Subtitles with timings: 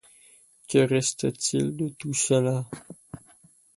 [0.67, 2.65] Que reste-t-il de tout cela?